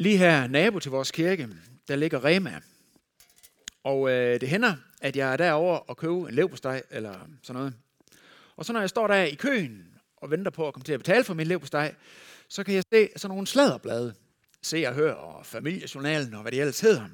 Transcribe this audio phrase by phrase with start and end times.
[0.00, 1.48] Lige her nabo til vores kirke,
[1.88, 2.60] der ligger Rema.
[3.84, 7.74] Og øh, det hænder, at jeg er derover og købe en levpostej eller sådan noget.
[8.56, 9.84] Og så når jeg står der i køen
[10.16, 11.94] og venter på at komme til at betale for min levpostej,
[12.48, 14.14] så kan jeg se sådan nogle sladderblade.
[14.62, 17.04] Se og høre og familiejournalen og hvad det ellers hedder.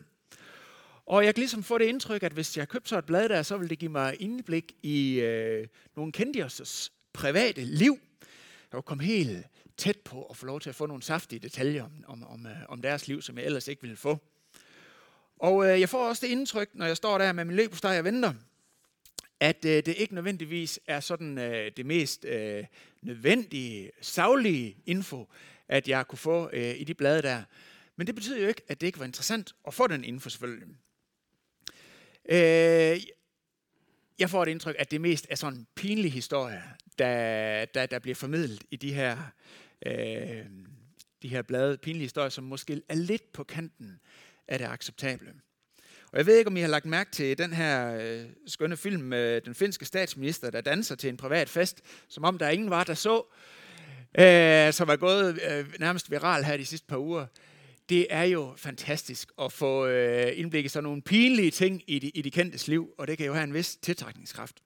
[1.06, 3.42] Og jeg kan ligesom få det indtryk, at hvis jeg købte så et blad der,
[3.42, 5.66] så ville det give mig indblik i øh,
[5.96, 6.50] nogle kendte
[7.12, 7.98] private liv.
[8.20, 9.46] Jeg kunne komme helt
[9.76, 12.56] tæt på at få lov til at få nogle saftige detaljer om, om, om, øh,
[12.68, 14.18] om deres liv, som jeg ellers ikke ville få.
[15.38, 18.04] Og øh, jeg får også det indtryk, når jeg står der med min leverpostej og
[18.04, 18.32] venter,
[19.40, 22.64] at øh, det ikke nødvendigvis er sådan øh, det mest øh,
[23.02, 25.28] nødvendige, savlige info,
[25.68, 27.42] at jeg kunne få øh, i de blade der.
[27.96, 30.68] Men det betyder jo ikke, at det ikke var interessant at få den info selvfølgelig.
[32.28, 33.00] Øh,
[34.18, 36.62] jeg får et indtryk, at det mest er sådan pinlige historier,
[36.98, 39.16] der, der, der bliver formidlet i de her,
[39.86, 40.44] øh,
[41.22, 44.00] de her blade, pinlige historier, som måske er lidt på kanten
[44.48, 45.34] af det acceptable.
[46.12, 49.02] Og jeg ved ikke, om I har lagt mærke til den her øh, skønne film
[49.02, 52.84] med den finske statsminister, der danser til en privat fest, som om der ingen var,
[52.84, 53.24] der så,
[54.18, 57.26] øh, som er gået øh, nærmest viral her de sidste par uger
[57.88, 62.08] det er jo fantastisk at få øh, indblik i sådan nogle pinlige ting i de,
[62.08, 64.62] i de kendtes liv, og det kan jo have en vis tiltrækningskraft.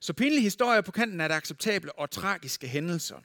[0.00, 3.16] Så pinlige historier på kanten er det acceptable og tragiske hændelser.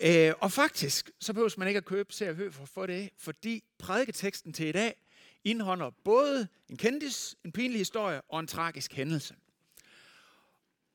[0.00, 3.10] Øh, og faktisk, så behøver man ikke at købe Se og for at få det,
[3.16, 4.96] fordi prædiketeksten til i dag
[5.44, 9.34] indeholder både en kendis, en pinlig historie og en tragisk hændelse.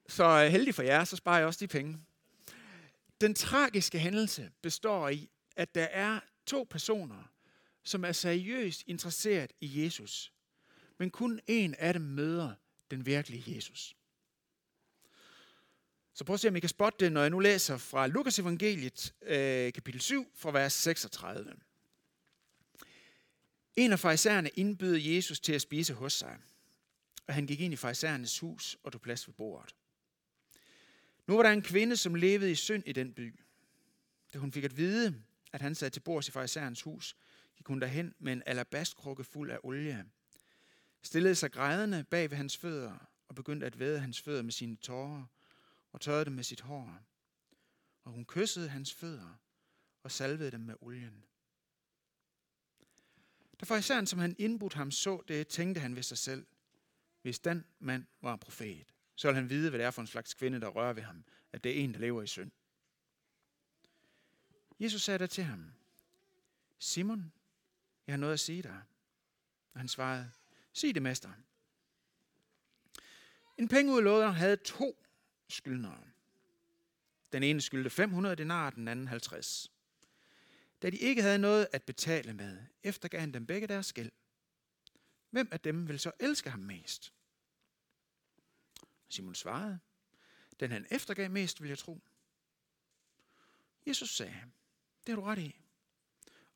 [0.08, 1.98] Så heldig for jer, så sparer jeg også de penge.
[3.22, 7.32] Den tragiske hændelse består i, at der er to personer,
[7.84, 10.34] som er seriøst interesseret i Jesus,
[10.98, 12.54] men kun en af dem møder
[12.92, 13.96] den virkelige Jesus.
[16.14, 18.40] Så prøv at se, om I kan spotte det, når jeg nu læser fra Lukas
[18.40, 21.54] evangeliet, øh, kapitel 7, fra vers 36.
[23.76, 26.38] En af farisæerne indbød Jesus til at spise hos sig,
[27.28, 29.76] og han gik ind i farisæernes hus og tog plads ved bordet.
[31.28, 33.40] Nu var der en kvinde, som levede i synd i den by.
[34.34, 35.22] Da hun fik at vide,
[35.54, 37.16] at han sad til bords i farisæernes hus,
[37.58, 40.06] gik hun derhen med en alabastkrukke fuld af olie,
[41.02, 44.76] stillede sig grædende bag ved hans fødder og begyndte at væde hans fødder med sine
[44.76, 45.26] tårer
[45.92, 47.00] og tørrede dem med sit hår.
[48.04, 49.40] Og hun kyssede hans fødder
[50.04, 51.26] og salvede dem med olien.
[53.60, 56.46] Da fariseren, som han indbudt ham, så det, tænkte han ved sig selv,
[57.22, 60.08] hvis den mand var en profet, så ville han vide, hvad det er for en
[60.08, 62.52] slags kvinde, der rører ved ham, at det er en, der lever i synd.
[64.80, 65.74] Jesus sagde der til ham,
[66.80, 67.34] Simon,
[68.08, 68.82] jeg har noget at sige dig.
[69.74, 70.32] Og han svarede,
[70.74, 71.32] sig det, mester.
[73.58, 75.04] En pengeudlåder havde to
[75.50, 76.04] skyldnere.
[77.32, 79.72] Den ene skyldte 500 denar, den anden 50.
[80.82, 84.12] Da de ikke havde noget at betale med, eftergav han dem begge deres gæld.
[85.30, 87.14] Hvem af dem vil så elske ham mest?
[89.10, 89.80] Simon svarede,
[90.60, 92.02] den han eftergav mest, vil jeg tro.
[93.86, 94.42] Jesus sagde,
[95.08, 95.62] det har du ret i.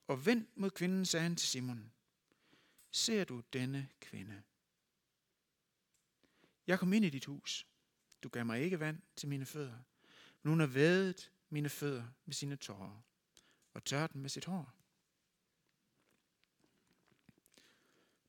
[0.07, 1.91] Og vend mod kvinden, sagde han til Simon.
[2.91, 4.43] Ser du denne kvinde?
[6.67, 7.67] Jeg kom ind i dit hus.
[8.23, 9.79] Du gav mig ikke vand til mine fødder,
[10.43, 13.01] men hun har vædet mine fødder med sine tårer
[13.73, 14.73] og tørret dem med sit hår.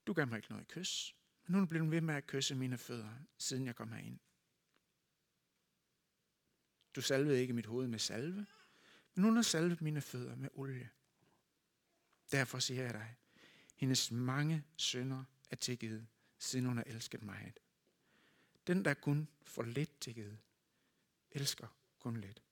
[0.07, 1.15] Du gav mig ikke noget kys,
[1.47, 4.19] men hun blev ved med at kysse mine fødder, siden jeg kom herind.
[6.97, 8.47] Du salvede ikke mit hoved med salve,
[9.15, 10.91] men hun har salvet mine fødder med olie.
[12.33, 13.17] Derfor siger jeg dig,
[13.77, 16.07] hendes mange sønder er tilgivet,
[16.39, 17.55] siden hun har elsket mig.
[18.67, 20.39] Den, der kun får lidt tilgivet,
[21.33, 21.67] elsker
[21.99, 22.43] kun lidt.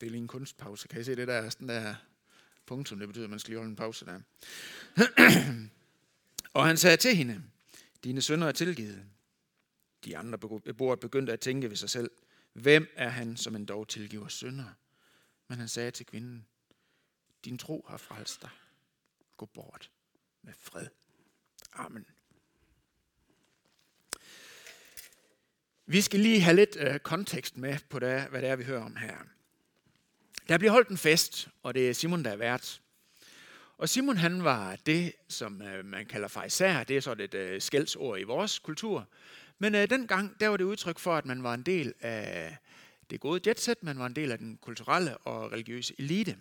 [0.00, 0.88] Det er lige en kunstpause.
[0.88, 1.94] Kan I se det der, sådan der
[2.66, 2.98] punktum?
[2.98, 4.20] Det betyder, at man skal lige holde en pause der.
[6.54, 7.42] og han sagde til hende,
[8.04, 9.04] dine sønner er tilgivet.
[10.04, 12.10] De andre beboere begyndte at tænke ved sig selv,
[12.52, 14.74] hvem er han, som en dog tilgiver sønder?
[15.48, 16.46] Men han sagde til kvinden,
[17.44, 18.50] din tro har frelst dig.
[19.36, 19.90] Gå bort
[20.42, 20.86] med fred.
[21.72, 22.06] Amen.
[25.86, 28.84] Vi skal lige have lidt øh, kontekst med på det, hvad det er, vi hører
[28.84, 29.16] om her.
[30.48, 32.82] Der bliver holdt en fest, og det er Simon, der er vært.
[33.78, 36.84] Og Simon han var det, som øh, man kalder fejser.
[36.84, 39.08] Det er så et øh, skældsord i vores kultur.
[39.58, 42.56] Men øh, dengang, der var det udtryk for, at man var en del af
[43.10, 43.82] det gode jetset.
[43.82, 46.36] Man var en del af den kulturelle og religiøse elite.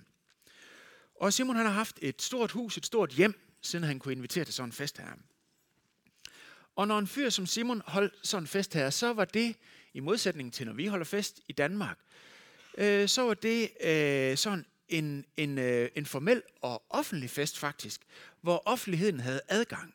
[1.21, 4.45] Og Simon han har haft et stort hus, et stort hjem, siden han kunne invitere
[4.45, 5.07] til sådan en fest her.
[6.75, 9.55] Og når en fyr som Simon holdt sådan en fest her, så var det,
[9.93, 11.97] i modsætning til når vi holder fest i Danmark,
[12.77, 18.01] øh, så var det øh, sådan en, en, øh, en formel og offentlig fest faktisk,
[18.41, 19.93] hvor offentligheden havde adgang.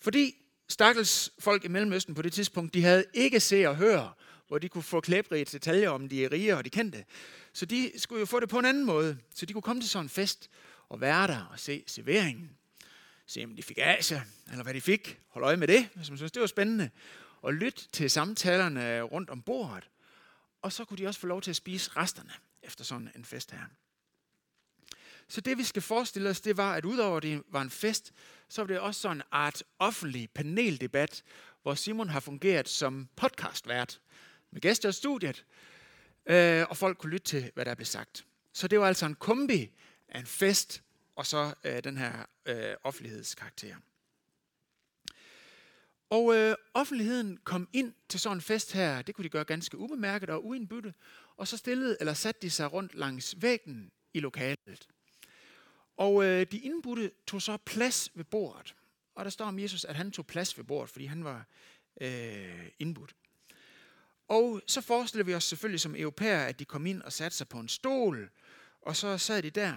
[0.00, 0.34] Fordi
[0.68, 4.12] stakkels folk i Mellemøsten på det tidspunkt, de havde ikke se og høre,
[4.48, 7.04] hvor de kunne få klæbrige detaljer om de rige og de kendte.
[7.56, 9.18] Så de skulle jo få det på en anden måde.
[9.34, 10.50] Så de kunne komme til sådan en fest
[10.88, 12.50] og være der og se serveringen.
[13.26, 15.20] Se om de fik Asia, eller hvad de fik.
[15.28, 16.90] Hold øje med det, hvis man synes, det var spændende.
[17.42, 19.90] Og lytte til samtalerne rundt om bordet.
[20.62, 22.32] Og så kunne de også få lov til at spise resterne
[22.62, 23.64] efter sådan en fest her.
[25.28, 28.12] Så det vi skal forestille os, det var, at udover det var en fest,
[28.48, 31.22] så var det også sådan en art offentlig paneldebat,
[31.62, 34.00] hvor Simon har fungeret som podcastvært
[34.50, 35.44] med gæster i studiet,
[36.26, 38.26] øh, og folk kunne lytte til, hvad der blev sagt.
[38.52, 39.70] Så det var altså en kombi
[40.08, 40.82] af en fest
[41.16, 43.76] og så øh, den her øh, offentlighedskarakter.
[46.10, 49.78] Og øh, offentligheden kom ind til sådan en fest her, det kunne de gøre ganske
[49.78, 50.94] ubemærket og uindbytte,
[51.36, 54.88] og så stillede eller satte de sig rundt langs væggen i lokalet.
[55.96, 58.74] Og øh, de indbudte tog så plads ved bordet.
[59.14, 61.46] Og der står om Jesus, at han tog plads ved bordet, fordi han var
[62.00, 63.14] øh, indbudt.
[64.28, 67.48] Og så forestiller vi os selvfølgelig som europæer, at de kom ind og satte sig
[67.48, 68.30] på en stol,
[68.82, 69.74] og så sad de der.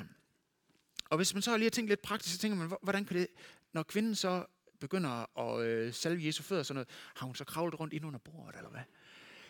[1.09, 3.27] Og hvis man så lige har tænkt lidt praktisk, så tænker man, hvordan kan det,
[3.73, 4.45] når kvinden så
[4.79, 8.05] begynder at øh, salve Jesu fødder og sådan noget, har hun så kravlet rundt ind
[8.05, 8.81] under bordet, eller hvad?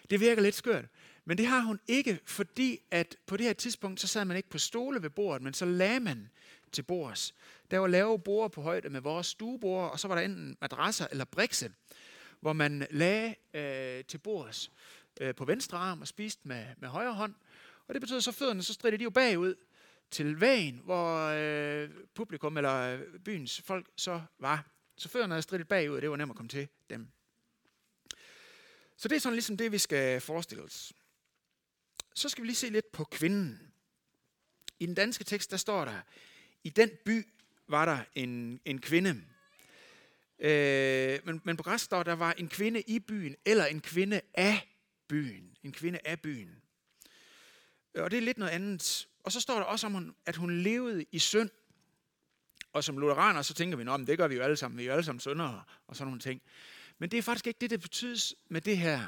[0.09, 0.85] Det virker lidt skørt.
[1.25, 4.49] Men det har hun ikke, fordi at på det her tidspunkt, så sad man ikke
[4.49, 6.29] på stole ved bordet, men så lagde man
[6.71, 7.35] til bords.
[7.71, 11.07] Der var lave borde på højde med vores stuebord, og så var der enten madrasser
[11.11, 11.71] eller brikse,
[12.39, 14.71] hvor man lagde øh, til bords
[15.21, 17.35] øh, på venstre arm og spiste med, med højre hånd.
[17.87, 19.55] Og det betød så, at fødderne så stridte de jo bagud
[20.11, 24.71] til vægen, hvor øh, publikum eller øh, byens folk så var.
[24.97, 27.07] Så fødderne havde stridet bagud, og det var nemt at komme til dem.
[28.97, 30.93] Så det er sådan ligesom det, vi skal forestille os.
[32.15, 33.71] Så skal vi lige se lidt på kvinden.
[34.79, 36.01] I den danske tekst, der står der,
[36.63, 37.27] i den by
[37.67, 39.23] var der en, en kvinde.
[40.39, 44.21] Øh, men, men på græs står der var en kvinde i byen, eller en kvinde
[44.33, 44.67] af
[45.07, 45.57] byen.
[45.63, 46.61] En kvinde af byen.
[47.95, 49.07] Øh, og det er lidt noget andet.
[49.23, 51.49] Og så står der også om, at hun levede i synd.
[52.73, 54.77] Og som lutheraner, så tænker vi, at det gør vi jo alle sammen.
[54.77, 56.41] Vi er jo alle sammen syndere og sådan nogle ting.
[56.97, 59.01] Men det er faktisk ikke det, der betydes med det her.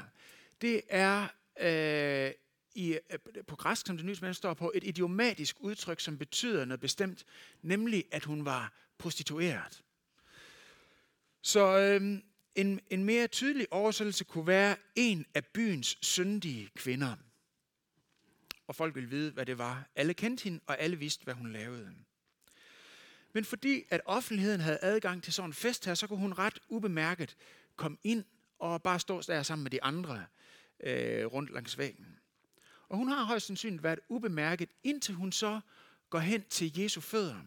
[0.60, 1.26] Det er
[1.60, 2.32] øh,
[2.74, 6.80] i, øh, på græsk, som det nye står på, et idiomatisk udtryk, som betyder noget
[6.80, 7.24] bestemt,
[7.62, 9.82] nemlig at hun var prostitueret.
[11.42, 12.22] Så øhm,
[12.54, 17.16] en, en mere tydelig oversættelse kunne være en af byens syndige kvinder.
[18.66, 19.88] Og folk ville vide, hvad det var.
[19.96, 21.94] Alle kendte hende, og alle vidste, hvad hun lavede.
[23.32, 26.58] Men fordi at offentligheden havde adgang til sådan en fest her, så kunne hun ret
[26.68, 27.36] ubemærket
[27.76, 28.24] komme ind
[28.58, 30.26] og bare stå der sammen med de andre
[30.80, 32.18] øh, rundt langs væggen.
[32.88, 35.60] Og hun har højst sandsynligt været ubemærket, indtil hun så
[36.10, 37.40] går hen til Jesu fødder,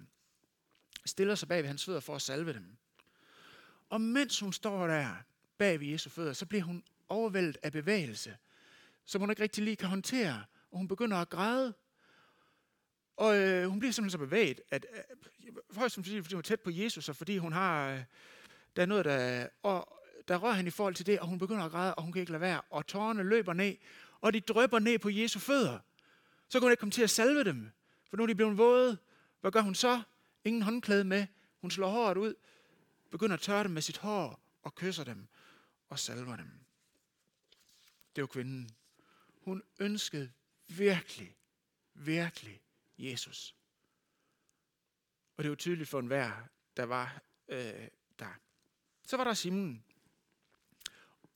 [1.06, 2.78] stiller sig bag ved hans fødder for at salve dem.
[3.90, 5.16] Og mens hun står der
[5.58, 8.38] bag ved Jesu fødder, så bliver hun overvældet af bevægelse,
[9.06, 11.74] som hun ikke rigtig lige kan håndtere, og hun begynder at græde.
[13.18, 16.62] Og øh, hun bliver simpelthen så bevæget, at øh, højst sandsynligt, fordi hun er tæt
[16.62, 18.00] på Jesus, og fordi hun har, øh,
[18.76, 21.64] der er noget, der, og der rører han i forhold til det, og hun begynder
[21.64, 23.76] at græde, og hun kan ikke lade være, og tårerne løber ned,
[24.22, 25.80] og de drøber ned på Jesu fødder.
[26.50, 27.72] Så kan hun ikke komme til at salve dem,
[28.10, 28.98] for nu er de blevet våde.
[29.42, 30.02] Hvad gør hun så?
[30.44, 31.28] Ingen håndklæde med.
[31.62, 32.34] Hun slår håret ud,
[33.16, 35.28] begynder at tørre dem med sit hår, og kysser dem,
[35.90, 36.52] og salver dem.
[38.16, 38.70] Det var kvinden.
[39.42, 40.32] Hun ønskede
[40.68, 41.36] virkelig,
[41.94, 42.62] virkelig
[42.98, 43.56] Jesus.
[45.38, 46.32] Og det var tydeligt for enhver,
[46.78, 47.88] der var øh,
[48.20, 48.40] der.
[49.04, 49.84] Så var der Simon.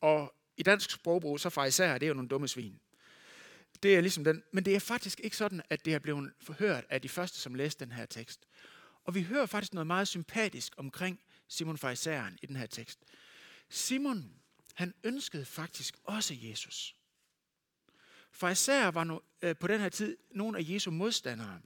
[0.01, 2.79] Og i dansk sprogbrug, så især, det er jo nogle dumme svin.
[3.83, 6.85] Det er ligesom den, men det er faktisk ikke sådan, at det er blevet forhørt
[6.89, 8.47] af de første, som læste den her tekst.
[9.03, 11.19] Og vi hører faktisk noget meget sympatisk omkring
[11.49, 12.99] Simon Farisæeren i den her tekst.
[13.69, 14.33] Simon,
[14.73, 16.95] han ønskede faktisk også Jesus.
[18.31, 21.61] Farisæer var no, øh, på den her tid nogle af Jesu modstandere.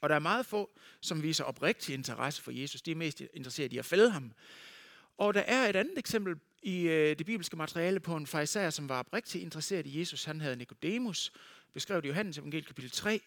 [0.00, 2.82] Og der er meget få, som viser oprigtig interesse for Jesus.
[2.82, 4.32] De er mest interesseret i at fælde ham.
[5.18, 8.88] Og der er et andet eksempel i øh, det bibelske materiale på en fariser, som
[8.88, 10.24] var oprigtigt interesseret i Jesus.
[10.24, 11.32] Han havde Nikodemus,
[11.72, 13.20] beskrevet i Johannes evangeliet kapitel 3.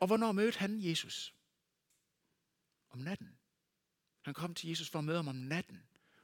[0.00, 1.34] Og hvornår mødte han Jesus?
[2.90, 3.37] Om natten.
[4.28, 5.82] Han kom til Jesus for at møde ham om natten,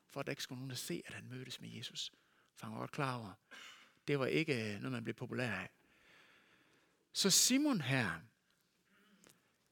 [0.08, 2.12] for at der ikke skulle nogen der se, at han mødtes med Jesus.
[2.54, 3.32] For han var godt klar over,
[4.08, 5.70] det var ikke øh, noget, man blev populær af.
[7.12, 8.20] Så Simon her,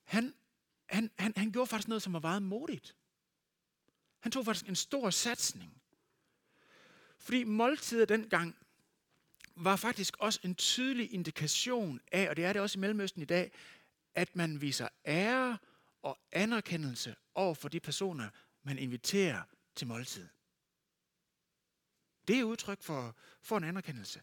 [0.04, 0.34] han,
[0.86, 2.96] han, han, han gjorde faktisk noget, som var meget modigt.
[4.20, 5.82] Han tog faktisk en stor satsning
[7.18, 8.56] Fordi måltider dengang
[9.56, 13.24] var faktisk også en tydelig indikation af, og det er det også i Mellemøsten i
[13.24, 13.52] dag,
[14.14, 15.58] at man viser ære
[16.02, 18.28] og anerkendelse over for de personer,
[18.62, 19.42] man inviterer
[19.74, 20.28] til måltid.
[22.28, 24.20] Det er udtryk for, for en anerkendelse.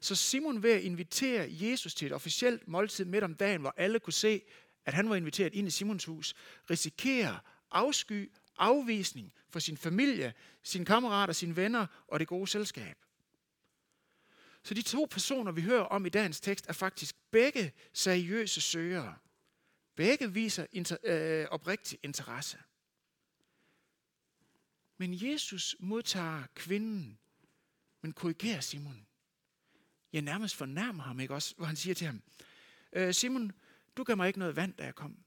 [0.00, 4.00] Så Simon ved at invitere Jesus til et officielt måltid midt om dagen, hvor alle
[4.00, 4.42] kunne se,
[4.84, 6.34] at han var inviteret ind i Simons hus,
[6.70, 7.38] risikerer
[7.70, 12.96] afsky, afvisning for sin familie, sine kammerater, sine venner og det gode selskab.
[14.62, 19.16] Så de to personer, vi hører om i dagens tekst, er faktisk begge seriøse søgere.
[19.94, 22.58] Begge viser inter, øh, oprigtig interesse.
[24.96, 27.18] Men Jesus modtager kvinden,
[28.00, 29.06] men korrigerer Simon.
[30.12, 31.54] Jeg nærmest fornærmer ham, ikke også?
[31.56, 32.22] Hvor han siger til ham,
[32.92, 33.52] øh, Simon,
[33.96, 35.24] du gav mig ikke noget vand, da jeg kom.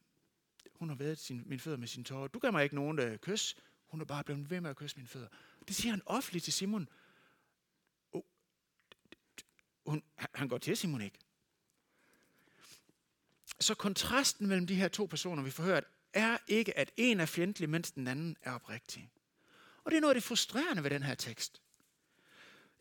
[0.75, 2.27] Hun har været sin, min fødder med sin tårer.
[2.27, 3.55] Du gav mig ikke nogen øh, kys.
[3.87, 5.27] Hun er bare blevet ved med at kysse mine fødder.
[5.67, 6.89] Det siger han offentligt til Simon.
[8.11, 8.21] Oh,
[9.85, 11.19] hun, han går til Simon ikke.
[13.65, 17.25] Så kontrasten mellem de her to personer, vi får hørt, er ikke, at en er
[17.25, 19.09] fjendtlig, mens den anden er oprigtig.
[19.83, 21.61] Og det er noget af det frustrerende ved den her tekst.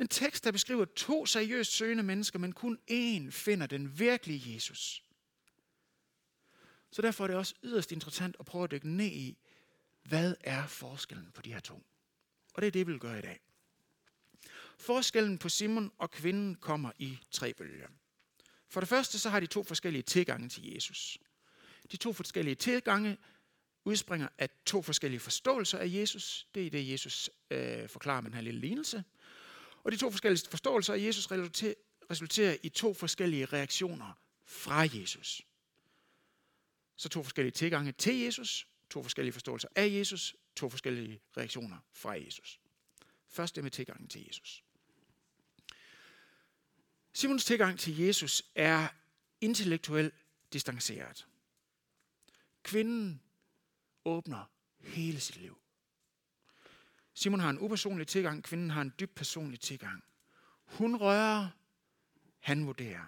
[0.01, 5.05] En tekst, der beskriver to seriøst søgende mennesker, men kun én finder den virkelige Jesus.
[6.91, 9.39] Så derfor er det også yderst interessant at prøve at dykke ned i,
[10.03, 11.83] hvad er forskellen på de her to?
[12.55, 13.41] Og det er det, vi vil gøre i dag.
[14.79, 17.89] Forskellen på Simon og kvinden kommer i tre bølger.
[18.69, 21.19] For det første så har de to forskellige tilgange til Jesus.
[21.93, 23.19] De to forskellige tilgange
[23.85, 26.47] udspringer af to forskellige forståelser af Jesus.
[26.55, 29.05] Det er det, Jesus øh, forklarer med den her lille lignelse.
[29.85, 31.29] Og de to forskellige forståelser af Jesus
[32.11, 34.13] resulterer i to forskellige reaktioner
[34.45, 35.43] fra Jesus.
[36.97, 42.11] Så to forskellige tilgange til Jesus, to forskellige forståelser af Jesus, to forskellige reaktioner fra
[42.11, 42.61] Jesus.
[43.29, 44.65] Først det med tilgangen til Jesus.
[47.17, 48.89] Simons tilgang til Jesus er
[49.41, 50.15] intellektuelt
[50.53, 51.27] distanceret.
[52.63, 53.23] Kvinden
[54.05, 54.45] åbner
[54.79, 55.59] hele sit liv.
[57.15, 60.05] Simon har en upersonlig tilgang, kvinden har en dyb personlig tilgang.
[60.65, 61.49] Hun rører,
[62.39, 63.05] han vurderer.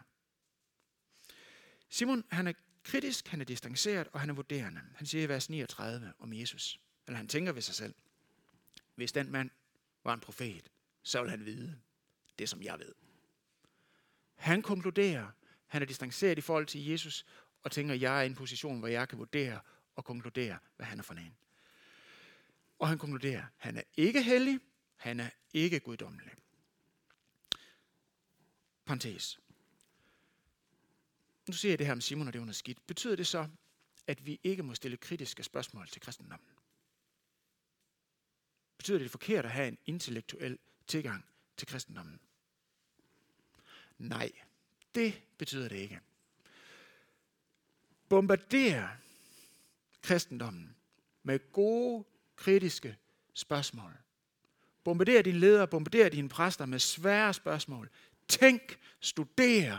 [1.89, 4.81] Simon han er kritisk, han er distanceret, og han er vurderende.
[4.95, 7.95] Han siger i vers 39 om Jesus, eller han tænker ved sig selv,
[8.95, 9.51] hvis den mand
[10.05, 10.71] var en profet,
[11.03, 11.81] så vil han vide
[12.39, 13.06] det, som jeg ved.
[14.37, 15.31] Han konkluderer,
[15.67, 17.27] han er distanceret i forhold til Jesus,
[17.63, 19.61] og tænker, jeg er i en position, hvor jeg kan vurdere
[19.97, 21.37] og konkludere, hvad han er for en.
[22.79, 24.61] Og han konkluderer, han er ikke hellig,
[24.97, 26.33] han er ikke guddommelig.
[28.85, 29.41] Parenthes.
[31.47, 32.87] Nu siger jeg det her om Simon, og det er noget skidt.
[32.87, 33.49] Betyder det så,
[34.07, 36.49] at vi ikke må stille kritiske spørgsmål til kristendommen?
[38.77, 41.25] Betyder det forkert at have en intellektuel tilgang
[41.57, 42.21] til kristendommen?
[43.99, 44.33] Nej,
[44.95, 46.01] det betyder det ikke.
[48.09, 48.89] Bombarder
[50.03, 50.77] kristendommen
[51.23, 52.05] med gode,
[52.37, 52.97] kritiske
[53.35, 53.93] spørgsmål.
[54.85, 57.91] Bombarder dine ledere, bombarder dine præster med svære spørgsmål.
[58.29, 59.79] Tænk, studer,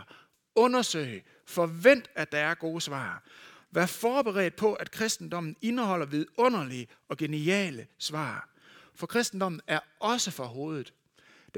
[0.54, 3.24] undersøg, forvent, at der er gode svar.
[3.70, 8.48] Vær forberedt på, at kristendommen indeholder vidunderlige og geniale svar.
[8.94, 10.92] For kristendommen er også for hovedet.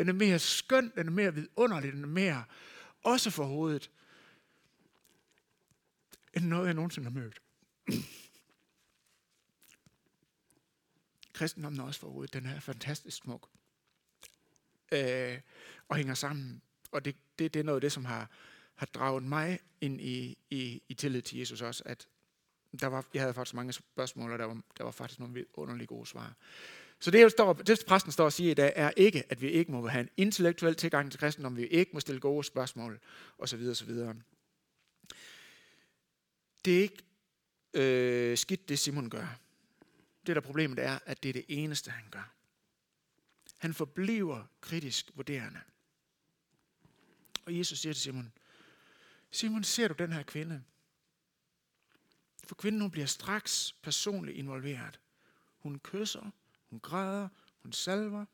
[0.00, 2.45] Den er mere skøn, den er mere vidunderlig, den er mere
[3.02, 3.90] også for hovedet,
[6.35, 7.42] end noget, jeg nogensinde har mødt.
[11.33, 12.33] Kristendommen er også for hovedet.
[12.33, 13.49] Den er fantastisk smuk.
[14.92, 15.40] Øh,
[15.88, 16.62] og hænger sammen.
[16.92, 18.30] Og det, det, det er noget af det, som har,
[18.75, 22.09] har draget mig ind i, i, i tillid til Jesus også, at
[22.80, 25.87] der var, jeg havde faktisk mange spørgsmål, og der var, der var faktisk nogle underlige
[25.87, 26.35] gode svar.
[27.00, 29.73] Så det, står, det præsten står og siger i dag, er ikke, at vi ikke
[29.73, 33.00] må have en intellektuel tilgang til kristendom, vi ikke må stille gode spørgsmål,
[33.38, 33.69] osv.
[33.71, 33.95] osv.
[36.64, 37.02] Det er ikke
[37.75, 39.38] øh, skidt, det Simon gør.
[40.26, 42.33] Det, der problemet er, at det er det eneste, han gør.
[43.57, 45.61] Han forbliver kritisk vurderende.
[47.45, 48.33] Og Jesus siger til Simon,
[49.30, 50.62] Simon, ser du den her kvinde?
[52.45, 55.00] For kvinden hun bliver straks personligt involveret.
[55.59, 56.30] Hun kysser,
[56.71, 57.29] hun græder,
[57.62, 58.25] hun salver.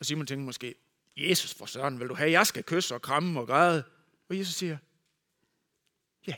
[0.00, 0.74] Og Simon tænker måske,
[1.16, 3.84] Jesus for søren, vil du have, jeg skal kysse og kramme og græde?
[4.28, 4.78] Og Jesus siger,
[6.26, 6.34] ja.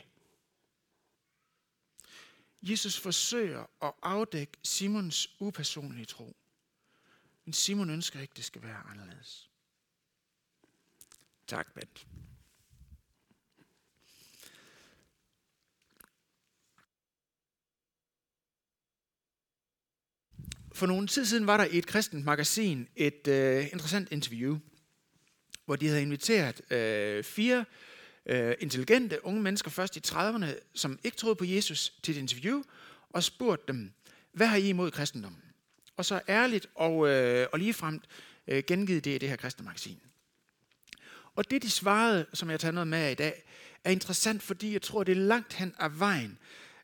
[2.61, 6.35] Jesus forsøger at afdække Simons upersonlige tro.
[7.45, 9.49] Men Simon ønsker ikke, at det skal være anderledes.
[11.47, 12.07] Tak, Bent.
[20.81, 24.57] For nogle tid siden var der i et kristent magasin et øh, interessant interview,
[25.65, 27.65] hvor de havde inviteret øh, fire
[28.25, 32.63] øh, intelligente unge mennesker først i 30'erne, som ikke troede på Jesus, til et interview,
[33.09, 33.91] og spurgt dem,
[34.33, 35.41] hvad har I imod kristendommen?
[35.97, 38.03] Og så ærligt og, øh, og ligefremt
[38.47, 39.99] øh, gengivet det i det her kristne magasin.
[41.35, 43.43] Og det, de svarede, som jeg tager noget med i dag,
[43.83, 46.37] er interessant, fordi jeg tror, det er langt hen ad vejen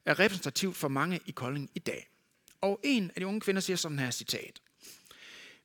[0.06, 2.08] er repræsentativt for mange i Kolding i dag.
[2.62, 4.62] Og en af de unge kvinder siger sådan her citat.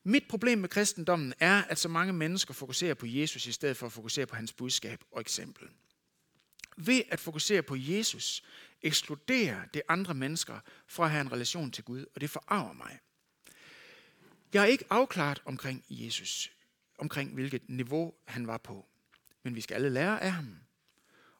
[0.03, 3.85] Mit problem med kristendommen er, at så mange mennesker fokuserer på Jesus i stedet for
[3.85, 5.69] at fokusere på hans budskab og eksempel.
[6.77, 8.43] Ved at fokusere på Jesus,
[8.81, 12.99] ekskluderer det andre mennesker fra at have en relation til Gud, og det forarver mig.
[14.53, 16.51] Jeg er ikke afklaret omkring Jesus,
[16.97, 18.87] omkring hvilket niveau han var på.
[19.43, 20.57] Men vi skal alle lære af ham.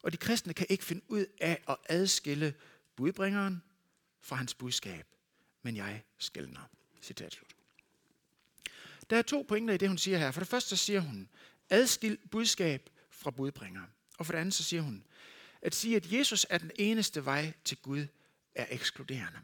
[0.01, 2.53] Og de kristne kan ikke finde ud af at adskille
[2.95, 3.63] budbringeren
[4.21, 5.12] fra hans budskab.
[5.63, 6.69] Men jeg skældner.
[7.01, 7.55] Citat slut.
[9.09, 10.31] Der er to pointer i det, hun siger her.
[10.31, 11.29] For det første så siger hun,
[11.69, 13.83] adskil budskab fra budbringer.
[14.17, 15.03] Og for det andet så siger hun,
[15.61, 18.07] at sige, at Jesus er den eneste vej til Gud,
[18.55, 19.39] er ekskluderende.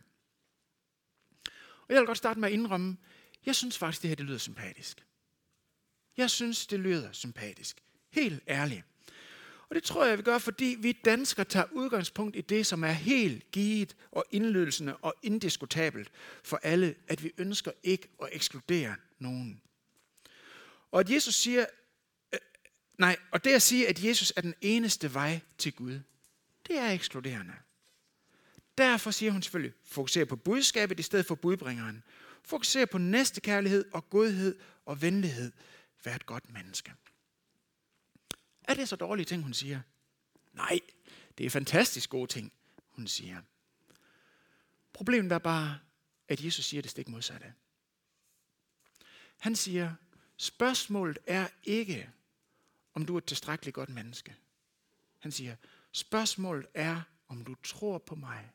[1.87, 2.97] Og jeg vil godt starte med at indrømme,
[3.45, 5.05] jeg synes faktisk, det her det lyder sympatisk.
[6.17, 7.83] Jeg synes, det lyder sympatisk.
[8.09, 8.83] Helt ærligt.
[9.69, 12.91] Og det tror jeg, vi gør, fordi vi danskere tager udgangspunkt i det, som er
[12.91, 16.11] helt givet og indlydelsende og indiskutabelt
[16.43, 19.61] for alle, at vi ønsker ikke at ekskludere nogen.
[20.91, 21.65] Og at Jesus siger,
[22.33, 22.39] øh,
[22.97, 25.99] nej, og det at sige, at Jesus er den eneste vej til Gud,
[26.67, 27.53] det er ekskluderende.
[28.77, 32.03] Derfor siger hun selvfølgelig, fokuser på budskabet i stedet for budbringeren.
[32.43, 35.51] Fokuser på næstekærlighed og godhed og venlighed.
[36.03, 36.93] Vær et godt menneske.
[38.69, 39.81] Er det så dårlige ting, hun siger?
[40.53, 40.79] Nej,
[41.37, 42.53] det er fantastisk gode ting,
[42.89, 43.41] hun siger.
[44.93, 45.79] Problemet er bare,
[46.27, 47.53] at Jesus siger det stik modsatte.
[49.37, 49.93] Han siger,
[50.37, 52.09] spørgsmålet er ikke,
[52.93, 54.35] om du er et tilstrækkeligt godt menneske.
[55.19, 55.55] Han siger,
[55.91, 58.51] spørgsmålet er, om du tror på mig,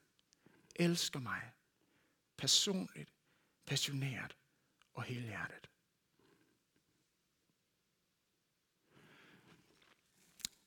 [0.76, 1.52] elsker mig,
[2.36, 3.10] personligt,
[3.66, 4.36] passioneret
[4.94, 5.68] og helhjertet.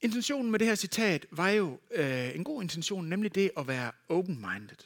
[0.01, 3.91] Intentionen med det her citat var jo øh, en god intention, nemlig det at være
[4.09, 4.77] open-minded.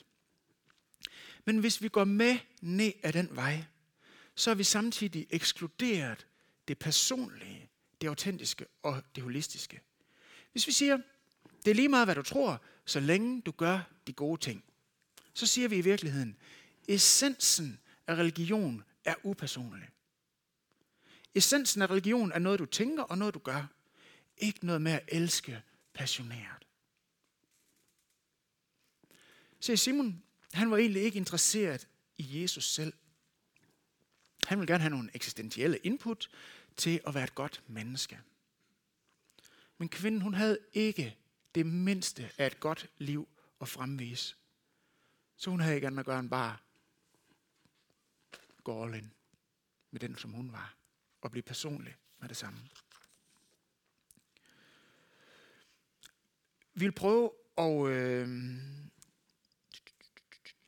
[1.45, 3.63] Men hvis vi går med ned ad den vej,
[4.35, 6.27] så er vi samtidig ekskluderet
[6.67, 7.69] det personlige,
[8.01, 9.81] det autentiske og det holistiske.
[10.51, 10.97] Hvis vi siger,
[11.65, 14.63] det er lige meget, hvad du tror, så længe du gør de gode ting,
[15.33, 16.37] så siger vi i virkeligheden,
[16.87, 19.89] essensen af religion er upersonlig.
[21.35, 23.67] Essensen af religion er noget, du tænker og noget, du gør.
[24.37, 25.61] Ikke noget med at elske
[25.93, 26.67] passioneret.
[29.59, 32.93] Se, Simon, han var egentlig ikke interesseret i Jesus selv.
[34.45, 36.29] Han ville gerne have nogle eksistentielle input
[36.77, 38.19] til at være et godt menneske.
[39.77, 41.17] Men kvinden, hun havde ikke
[41.55, 43.29] det mindste af et godt liv
[43.61, 44.35] at fremvise.
[45.35, 46.57] Så hun havde ikke andet at gøre end bare
[48.63, 49.13] gå all in
[49.91, 50.75] med den, som hun var,
[51.21, 52.59] og blive personlig med det samme.
[56.73, 58.29] Vi vil prøve at, øh,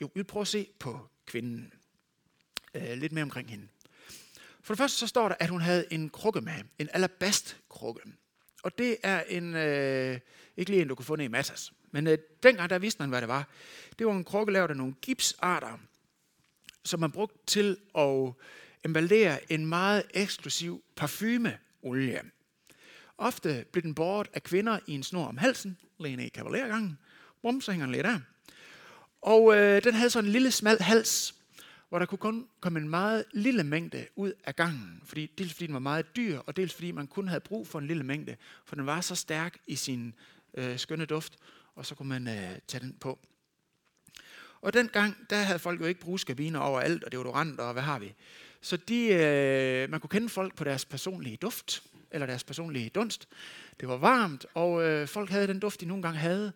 [0.02, 1.74] jo, vi vil prøve at se på kvinden.
[2.74, 3.68] Øh, lidt mere omkring hende.
[4.62, 8.02] For det første så står der, at hun havde en krukke med, en alabastkrukke.
[8.64, 10.20] Og det er en, øh,
[10.58, 11.74] ikke lige en, du kunne få ned i Matas.
[11.92, 13.50] Men øh, dengang, der vidste man, hvad det var.
[14.00, 15.78] Det var en krukke lavet af nogle gipsarter,
[16.84, 18.34] som man brugte til at
[18.86, 22.22] emballere en meget eksklusiv parfumeolie.
[23.18, 26.98] Ofte blev den båret af kvinder i en snor om halsen, lige i kavalergangen.
[27.42, 28.20] Bum, så hænger den lidt af.
[29.22, 31.36] Og øh, den havde sådan en lille smal hals,
[31.90, 35.02] hvor der kunne kun komme en meget lille mængde ud af gangen.
[35.06, 37.80] Fordi, dels fordi den var meget dyr, og dels fordi man kun havde brug for
[37.80, 40.14] en lille mængde, for den var så stærk i sin
[40.54, 41.38] øh, skønne duft,
[41.76, 43.20] og så kunne man øh, tage den på.
[44.62, 48.14] Og dengang, der havde folk jo ikke brugskabiner overalt, og deodorant, og hvad har vi.
[48.62, 53.28] Så de, øh, man kunne kende folk på deres personlige duft, eller deres personlige dunst.
[53.80, 56.54] Det var varmt, og øh, folk havde den duft, de nogle gange havde.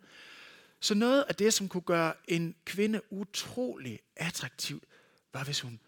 [0.80, 4.84] Så noget af det, som kunne gøre en kvinde utrolig attraktiv,
[5.34, 5.80] var hvis hun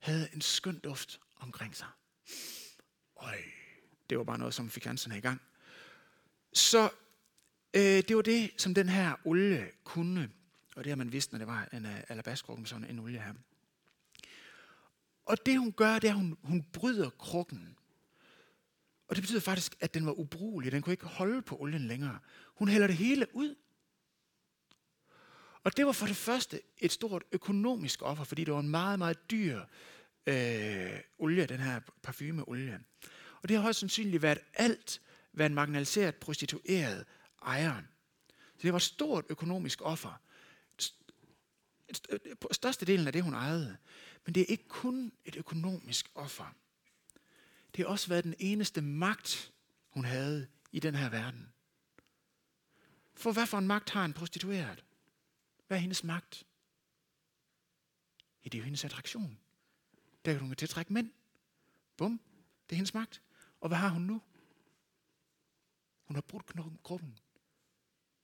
[0.00, 1.86] havde en skøn duft omkring sig.
[3.16, 3.36] Øj,
[4.10, 5.40] det var bare noget, som fik Hansen i gang.
[6.52, 6.90] Så
[7.74, 10.30] øh, det var det, som den her olie kunne.
[10.76, 12.98] Og det har man vidst, når det var en øh, uh, alabastkrukke med sådan en
[12.98, 13.34] olie her.
[15.26, 17.76] Og det hun gør, det er, at hun, hun bryder krukken.
[19.10, 20.72] Og det betyder faktisk, at den var ubrugelig.
[20.72, 22.18] Den kunne ikke holde på olien længere.
[22.54, 23.54] Hun hælder det hele ud.
[25.64, 28.98] Og det var for det første et stort økonomisk offer, fordi det var en meget,
[28.98, 29.60] meget dyr
[30.26, 32.80] øh, olie, den her parfumeolie.
[33.42, 35.00] Og det har højst sandsynligt været alt,
[35.32, 37.04] hvad en marginaliseret prostitueret
[37.42, 37.82] ejer.
[38.28, 40.20] Så det var et stort økonomisk offer.
[42.52, 43.76] Største delen af det, hun ejede.
[44.24, 46.54] Men det er ikke kun et økonomisk offer.
[47.76, 49.52] Det har også været den eneste magt,
[49.88, 51.52] hun havde i den her verden.
[53.14, 54.84] For hvad for en magt har en prostitueret?
[55.66, 56.46] Hvad er hendes magt?
[58.44, 59.38] Ja, det er jo hendes attraktion.
[60.24, 61.10] Der kan hun tiltrække mænd.
[61.96, 62.20] Bum,
[62.68, 63.22] det er hendes magt.
[63.60, 64.22] Og hvad har hun nu?
[66.04, 67.18] Hun har brudt kroppen.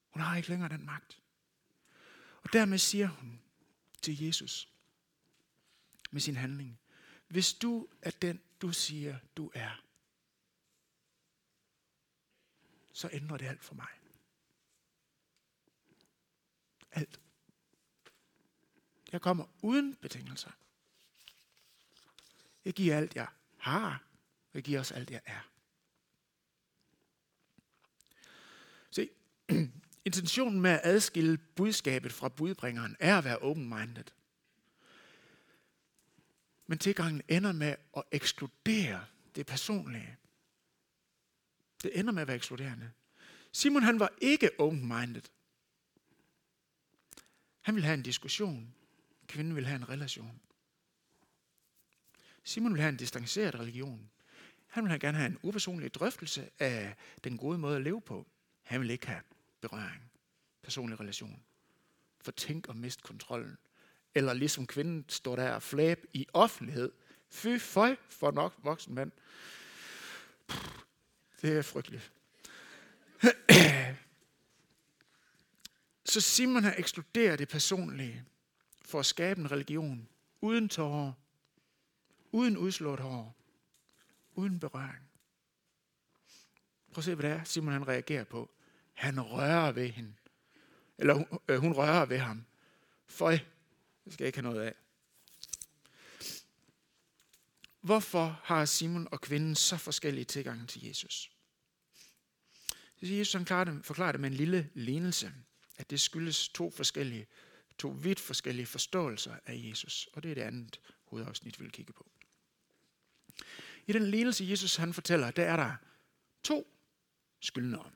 [0.09, 1.21] Hun har ikke længere den magt.
[2.43, 3.41] Og dermed siger hun
[4.01, 4.69] til Jesus
[6.11, 6.79] med sin handling,
[7.27, 9.83] hvis du er den, du siger, du er,
[12.93, 13.89] så ændrer det alt for mig.
[16.91, 17.19] Alt.
[19.11, 20.51] Jeg kommer uden betingelser.
[22.65, 24.03] Jeg giver alt, jeg har.
[24.53, 25.49] Jeg giver også alt, jeg er.
[28.91, 29.09] Se,
[30.05, 34.05] intentionen med at adskille budskabet fra budbringeren er at være open-minded.
[36.67, 40.17] Men tilgangen ender med at ekskludere det personlige.
[41.83, 42.91] Det ender med at være ekskluderende.
[43.51, 45.21] Simon han var ikke open-minded.
[47.61, 48.75] Han ville have en diskussion.
[49.27, 50.41] Kvinden ville have en relation.
[52.43, 54.09] Simon ville have en distanceret religion.
[54.67, 58.27] Han ville gerne have en upersonlig drøftelse af den gode måde at leve på.
[58.63, 59.21] Han ville ikke have
[59.61, 60.11] berøring,
[60.61, 61.43] personlig relation.
[62.21, 63.57] For tænk at miste kontrollen.
[64.17, 66.91] Eller ligesom kvinden står der og flæb i offentlighed.
[67.29, 69.11] Fy føj for nok voksen mand.
[71.41, 72.11] Det er frygteligt.
[76.11, 78.23] Så Simon har ekskluderet det personlige
[78.85, 80.07] for at skabe en religion
[80.41, 81.13] uden tårer,
[82.31, 83.35] uden udslået hår,
[84.35, 85.09] uden berøring.
[86.91, 88.49] Prøv at se, hvad det er, Simon han reagerer på.
[88.93, 90.13] Han rører ved hende.
[90.97, 92.45] Eller hun, øh, hun rører ved ham.
[93.05, 93.39] Føj,
[94.07, 94.73] det skal jeg ikke have noget af.
[97.81, 101.31] Hvorfor har Simon og kvinden så forskellige tilgange til Jesus?
[103.01, 105.33] Jesus han forklarer det med en lille lignelse
[105.77, 107.27] at det skyldes to forskellige,
[107.77, 110.09] to vidt forskellige forståelser af Jesus.
[110.13, 112.09] Og det er det andet hovedafsnit, vi vil kigge på.
[113.87, 115.75] I den lignelse, Jesus han fortæller, der er der
[116.43, 116.67] to
[117.39, 117.91] skyldnere.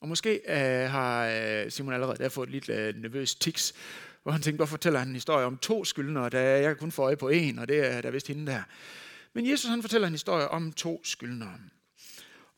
[0.00, 3.74] Og måske øh, har øh, Simon allerede der fået et lidt øh, nervøs tiks,
[4.26, 6.92] hvor han tænkte, hvor fortæller han en historie om to skyldnere, da jeg kan kun
[6.92, 8.62] få øje på en, og det er der vist hende der.
[9.32, 11.58] Men Jesus han fortæller en historie om to skyldnere.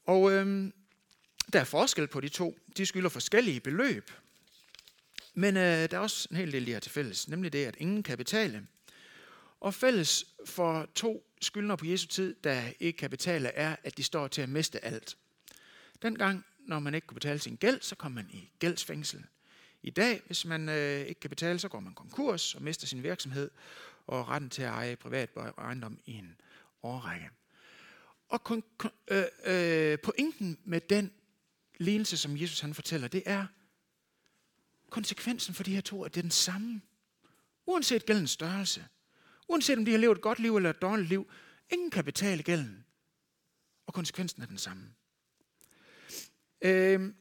[0.06, 0.72] Og øhm,
[1.52, 2.58] der er forskel på de to.
[2.76, 4.10] De skylder forskellige beløb.
[5.34, 7.76] Men øh, der er også en hel del, de har til fælles, nemlig det, at
[7.78, 8.66] ingen kan betale.
[9.60, 14.02] Og fælles for to skyldnere på Jesu tid, der ikke kan betale, er, at de
[14.02, 15.16] står til at miste alt.
[16.02, 19.24] Dengang, når man ikke kunne betale sin gæld, så kom man i gældsfængsel.
[19.88, 23.02] I dag, hvis man øh, ikke kan betale, så går man konkurs og mister sin
[23.02, 23.50] virksomhed
[24.06, 26.36] og retten til at eje privat ejendom i en
[26.82, 27.30] årrække.
[28.28, 31.12] Og kon- øh, øh, pointen med den
[31.78, 33.46] lignelse, som Jesus han fortæller, det er,
[34.90, 36.80] konsekvensen for de her to, at det er den samme.
[37.66, 38.86] Uanset gældens størrelse.
[39.48, 41.30] Uanset om de har levet et godt liv eller et dårligt liv.
[41.70, 42.84] Ingen kan betale gælden.
[43.86, 44.94] Og konsekvensen er den samme.
[46.62, 47.12] Øh,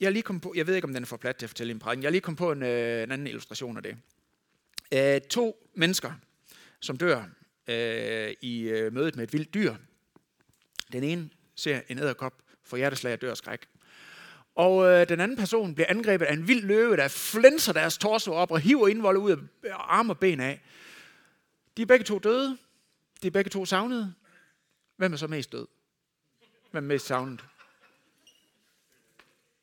[0.00, 1.70] jeg, lige kom på, jeg ved ikke, om den er for plat til at fortælle
[1.70, 2.02] en prædiken.
[2.02, 3.96] Jeg lige kom på en, øh, en anden illustration af det.
[4.92, 6.12] Øh, to mennesker,
[6.80, 7.24] som dør
[7.68, 9.74] øh, i øh, mødet med et vildt dyr.
[10.92, 13.68] Den ene ser en æderkop for hjerteslag og dør af skræk.
[14.54, 18.32] Og øh, den anden person bliver angrebet af en vild løve, der flænser deres torso
[18.32, 20.62] op og hiver indvoldet ud af øh, arme og ben af.
[21.76, 22.58] De er begge to døde.
[23.22, 24.14] De er begge to savnede.
[24.96, 25.66] Hvem er så mest død?
[26.70, 27.44] Hvem er mest savnet?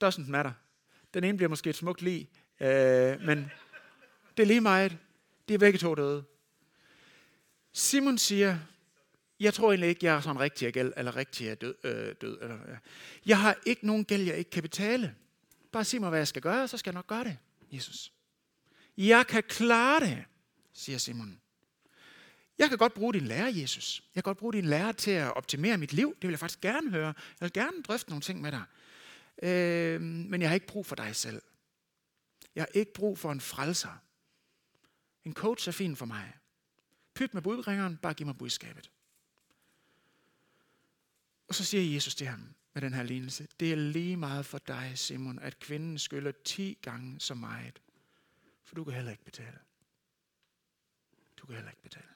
[0.04, 0.52] Doesn't matter.
[1.14, 3.52] Den ene bliver måske et smukt lig, øh, men
[4.38, 4.98] det er lige meget.
[5.48, 6.24] De er begge to døde.
[7.74, 8.58] Simon siger,
[9.40, 11.76] jeg tror egentlig ikke, jeg er sådan rigtig gæld, eller rigtig er død.
[11.84, 12.78] Øh, død eller, ja.
[13.26, 15.16] Jeg har ikke nogen gæld, jeg ikke kan betale.
[15.72, 17.38] Bare sig mig, hvad jeg skal gøre, så skal jeg nok gøre det,
[17.72, 18.12] Jesus.
[18.98, 20.24] Jeg kan klare det,
[20.74, 21.40] siger Simon.
[22.58, 24.04] Jeg kan godt bruge din lærer, Jesus.
[24.16, 26.16] Jeg kan godt bruge din lærer til at optimere mit liv.
[26.16, 27.06] Det vil jeg faktisk gerne høre.
[27.08, 28.64] Jeg vil gerne drøfte nogle ting med dig.
[29.42, 31.42] Øh, men jeg har ikke brug for dig selv.
[32.56, 34.04] Jeg har ikke brug for en frelser.
[35.24, 36.34] En coach er fin for mig.
[37.14, 38.92] Pyt med budbringeren, bare giv mig budskabet.
[41.48, 44.58] Og så siger Jesus til ham med den her lignelse, det er lige meget for
[44.58, 47.82] dig, Simon, at kvinden skylder 10 gange så meget,
[48.64, 49.60] For du kan heller ikke betale.
[51.38, 52.08] Du kan heller ikke betale.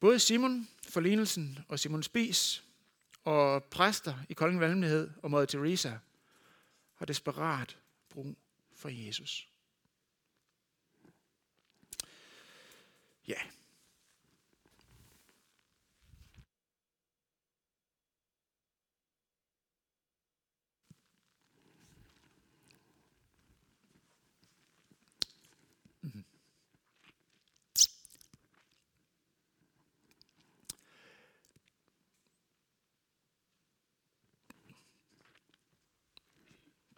[0.00, 2.64] Både Simon for lignelsen og Simon Spis
[3.30, 5.92] og præster i Kolding Valmlighed og Mother Teresa
[6.94, 8.36] har desperat brug
[8.72, 9.48] for Jesus.
[13.28, 13.32] Ja.
[13.32, 13.59] Yeah.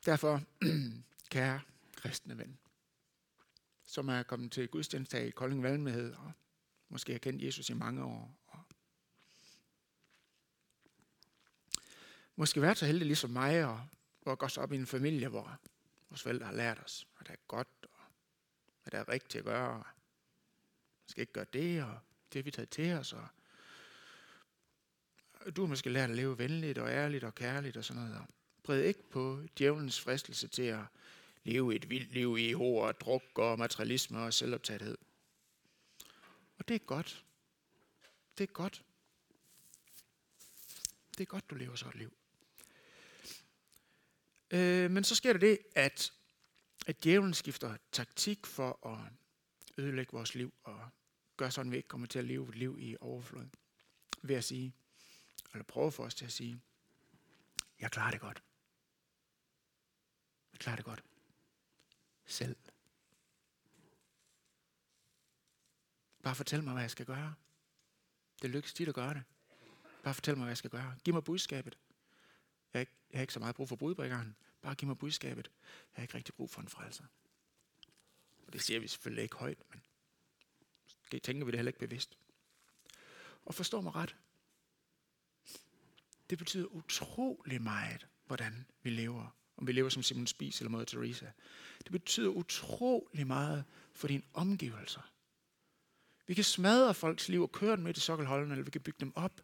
[0.07, 0.43] Derfor,
[1.31, 1.61] kære
[1.97, 2.59] kristne ven,
[3.85, 6.33] som er kommet til gudstjeneste i Kolding Valmhed, og
[6.89, 8.37] måske har kendt Jesus i mange år.
[8.47, 8.65] Og
[12.37, 13.87] måske været så heldig ligesom mig, og
[14.25, 15.59] vokset op i en familie, hvor
[16.09, 18.05] vores forældre har lært os, hvad der er godt, og
[18.83, 19.87] hvad der er rigtigt at gøre, og
[21.03, 21.99] man skal ikke gøre det, og
[22.33, 23.29] det har vi taget til os, og
[25.57, 28.27] du har måske lært at leve venligt og ærligt og kærligt og sådan noget.
[28.63, 30.81] Bred ikke på djævelens fristelse til at
[31.45, 34.99] leve et vildt liv i hår, druk og materialisme og selvoptagethed.
[36.59, 37.25] Og det er godt.
[38.39, 38.83] Det er godt.
[41.19, 42.13] Det er godt, du lever så et liv.
[44.51, 46.13] Øh, men så sker der det, at,
[46.87, 49.13] at djævlen skifter taktik for at
[49.79, 50.89] ødelægge vores liv og
[51.37, 53.47] gøre sådan, at vi ikke kommer til at leve et liv i overflod.
[54.23, 54.75] Ved at sige,
[55.53, 56.61] eller prøve for os til at sige,
[57.81, 58.43] jeg klarer det godt.
[60.63, 61.05] Klarer det godt
[62.27, 62.57] selv.
[66.23, 67.35] Bare fortæl mig, hvad jeg skal gøre.
[68.43, 69.23] Det lykkes dit at gøre det.
[70.03, 70.97] Bare fortæl mig, hvad jeg skal gøre.
[71.05, 71.79] Giv mig budskabet.
[72.73, 74.37] Jeg har ikke, jeg har ikke så meget brug for budbringeren.
[74.61, 75.51] Bare giv mig budskabet.
[75.65, 77.05] Jeg har ikke rigtig brug for en frelser.
[78.47, 79.83] Og det siger vi selvfølgelig ikke højt, men
[81.13, 82.19] det tænker vi det heller ikke bevidst.
[83.45, 84.17] Og forstå mig ret.
[86.31, 90.85] Det betyder utrolig meget, hvordan vi lever om vi lever som Simon Spies eller Mother
[90.85, 91.27] Teresa.
[91.85, 95.11] Det betyder utrolig meget for dine omgivelser.
[96.27, 99.01] Vi kan smadre folks liv og køre dem med til sokkelholden, eller vi kan bygge
[99.01, 99.41] dem op.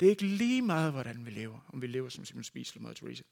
[0.00, 2.82] Det er ikke lige meget, hvordan vi lever, om vi lever som Simon Spies eller
[2.82, 3.22] Mother Teresa.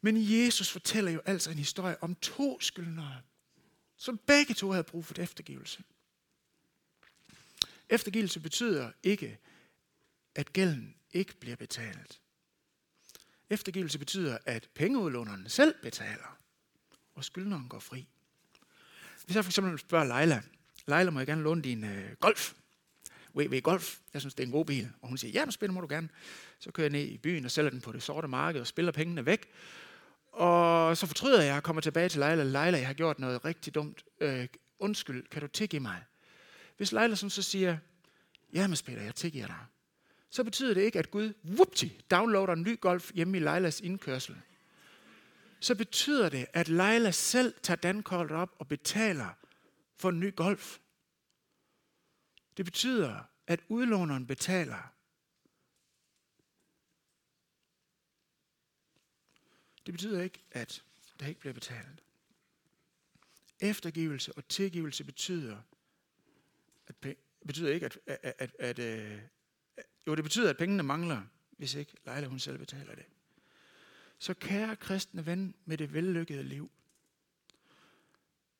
[0.00, 3.20] Men Jesus fortæller jo altså en historie om to skyldnere,
[3.96, 5.82] som begge to havde brug for eftergivelse.
[7.88, 9.38] Eftergivelse betyder ikke,
[10.34, 12.20] at gælden ikke bliver betalt.
[13.50, 16.38] Eftergivelse betyder, at pengeudlåneren selv betaler,
[17.14, 18.08] og skyldneren går fri.
[19.24, 20.42] Hvis jeg for eksempel spørger Leila,
[20.86, 22.54] Leila, må jeg gerne låne din øh, Golf?
[23.34, 24.90] VW Golf, jeg synes, det er en god bil.
[25.02, 26.08] Og hun siger, ja, men spiller må du gerne.
[26.58, 28.92] Så kører jeg ned i byen og sælger den på det sorte marked og spiller
[28.92, 29.48] pengene væk.
[30.32, 32.42] Og så fortryder jeg og kommer tilbage til Leila.
[32.42, 34.04] Leila, jeg har gjort noget rigtig dumt.
[34.20, 34.46] Øh,
[34.78, 36.04] undskyld, kan du tilgive mig?
[36.76, 37.78] Hvis Leila så siger,
[38.52, 39.56] ja, men spiller, jeg tilgiver dig
[40.30, 44.36] så betyder det ikke, at Gud whoopty, downloader en ny golf hjemme i Leilas indkørsel.
[45.60, 49.28] Så betyder det, at Leila selv tager dankortet op og betaler
[49.96, 50.78] for en ny golf.
[52.56, 54.92] Det betyder, at udlåneren betaler.
[59.86, 60.84] Det betyder ikke, at
[61.20, 62.02] der ikke bliver betalt.
[63.60, 65.56] Eftergivelse og tilgivelse betyder,
[66.86, 69.20] at, betyder ikke, at, at, at, at, at
[70.06, 73.04] jo, det betyder, at pengene mangler, hvis ikke Leila hun selv betaler det.
[74.18, 76.70] Så kære kristne ven med det vellykkede liv.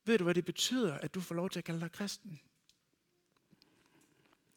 [0.05, 2.41] Ved du, hvad det betyder, at du får lov til at kalde dig kristen?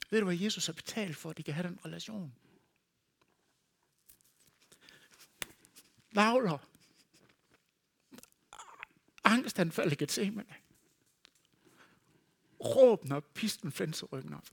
[0.10, 2.36] Ved du, hvad Jesus har betalt for, at de kan have den relation?
[6.12, 6.58] Lavler.
[9.24, 10.56] Angstanfald i Gethsemane.
[12.60, 14.48] Råb, når pisten flænser ryggen op.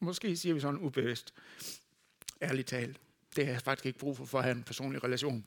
[0.00, 1.34] Måske siger vi sådan ubevidst.
[2.42, 3.00] Ærligt talt.
[3.36, 5.46] Det har jeg faktisk ikke brug for, for at have en personlig relation.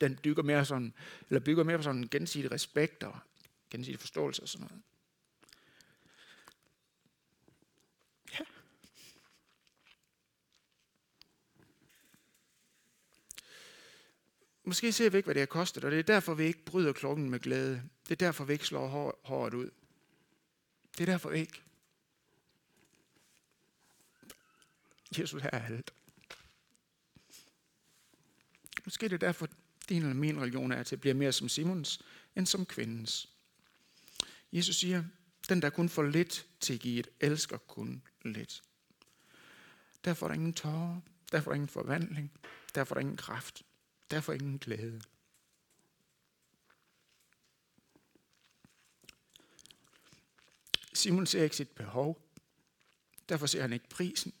[0.00, 0.94] Den bygger mere, sådan,
[1.28, 3.18] eller bygger mere på sådan en gensidig respekt og
[3.70, 4.82] gensidig forståelse og sådan noget.
[8.38, 8.44] Ja.
[14.64, 16.92] Måske ser vi ikke, hvad det har kostet, og det er derfor, vi ikke bryder
[16.92, 17.82] klokken med glæde.
[18.04, 19.70] Det er derfor, vi ikke slår hårdt ud.
[20.98, 21.62] Det er derfor ikke.
[25.18, 25.94] Jesus er alt.
[28.84, 29.48] Måske det er derfor,
[29.88, 32.00] din eller min religion er til at blive mere som Simons,
[32.36, 33.28] end som kvindens.
[34.52, 35.04] Jesus siger,
[35.48, 38.62] den der kun får lidt til givet, elsker kun lidt.
[40.04, 41.00] Derfor er der ingen tårer,
[41.32, 42.32] derfor er der ingen forvandling,
[42.74, 43.62] derfor er der ingen kraft,
[44.12, 45.02] Derfor er ingen glæde.
[50.92, 52.28] Simon ser ikke sit behov.
[53.28, 54.32] Derfor ser han ikke prisen.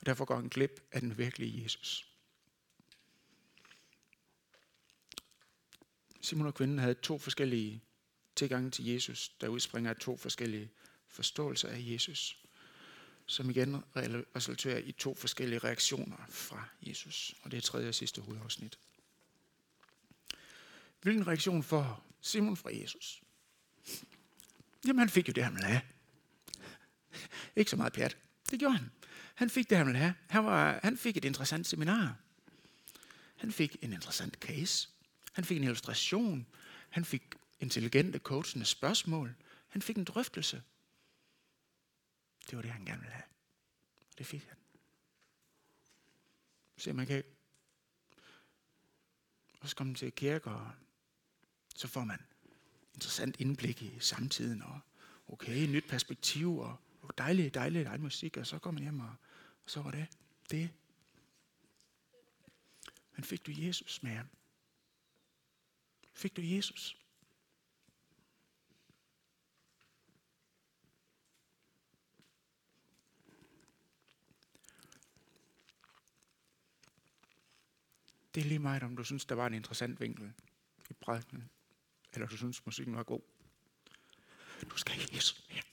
[0.00, 2.08] Og derfor går han glip af den virkelige Jesus.
[6.20, 7.82] Simon og kvinden havde to forskellige
[8.36, 10.70] tilgange til Jesus, der udspringer af to forskellige
[11.08, 12.44] forståelser af Jesus,
[13.26, 17.34] som igen resulterer i to forskellige reaktioner fra Jesus.
[17.42, 18.78] Og det er tredje og sidste hovedafsnit.
[21.02, 23.22] Hvilken reaktion får Simon fra Jesus?
[24.86, 25.82] Jamen, han fik jo det, han ville have.
[27.56, 28.16] Ikke så meget pjat.
[28.50, 28.90] Det gjorde han.
[29.38, 30.14] Han fik det, han ville have.
[30.28, 32.16] Han, var, han fik et interessant seminar.
[33.36, 34.88] Han fik en interessant case.
[35.32, 36.46] Han fik en illustration.
[36.90, 39.34] Han fik intelligente coachende spørgsmål.
[39.68, 40.62] Han fik en drøftelse.
[42.50, 43.24] Det var det, han gerne ville have.
[44.18, 44.56] Det fik han.
[46.76, 47.22] Se, man kan
[49.60, 50.70] også komme til kirke, og
[51.76, 52.20] så får man
[52.94, 54.80] interessant indblik i samtiden, og
[55.28, 59.14] okay, nyt perspektiv, og, og dejlig, dejlig, dejlig musik, og så går man hjem, og
[59.68, 60.08] så var det
[60.50, 60.70] det.
[63.16, 64.28] Men fik du Jesus med ham?
[66.12, 66.96] Fik du Jesus?
[78.34, 80.32] Det er lige meget, om du synes, der var en interessant vinkel
[80.90, 81.50] i prædiken,
[82.12, 83.20] eller du synes, musikken var god.
[84.70, 85.67] Du skal have Jesus med.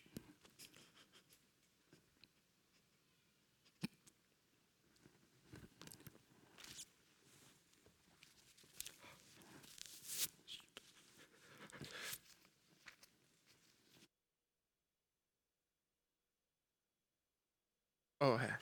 [18.26, 18.54] Åh, ja.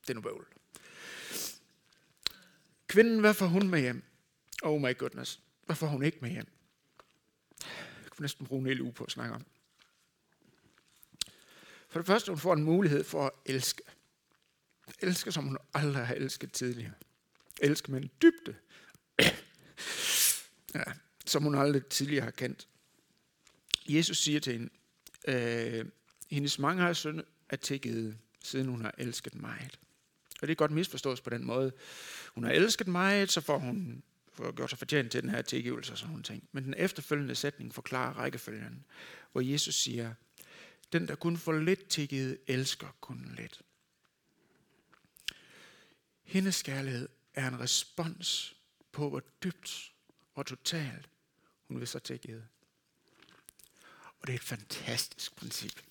[0.00, 0.46] det er nu bøvl.
[2.86, 4.02] Kvinden, hvad får hun med hjem?
[4.62, 5.40] Oh my goodness.
[5.66, 6.46] Hvad får hun ikke med hjem?
[8.02, 9.44] Jeg kunne næsten bruge en hel uge på at snakke om.
[11.88, 13.82] For det første, hun får en mulighed for at elske.
[14.98, 16.92] Elske, som hun aldrig har elsket tidligere.
[17.60, 18.56] Elske med en dybde,
[20.74, 20.84] ja,
[21.26, 22.68] som hun aldrig tidligere har kendt.
[23.88, 24.70] Jesus siger til hende,
[25.28, 25.86] øh,
[26.30, 29.70] hendes mange har synd er tilgivet, siden hun har elsket mig.
[30.42, 31.72] Og det er godt misforstås på den måde.
[32.34, 35.92] Hun har elsket mig, så får hun får gjort sig fortjent til den her tilgivelse
[35.92, 36.48] og sådan nogle ting.
[36.52, 38.84] Men den efterfølgende sætning forklarer rækkefølgen,
[39.32, 40.14] hvor Jesus siger,
[40.92, 43.62] den der kun får lidt tilgivet, elsker kun lidt.
[46.22, 48.56] Hendes kærlighed er en respons
[48.92, 49.92] på, hvor dybt
[50.34, 51.08] og totalt
[51.68, 52.42] hun vil så tilgive.
[54.20, 55.82] Og det er et fantastisk princip.